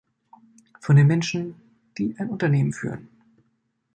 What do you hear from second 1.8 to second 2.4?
die ein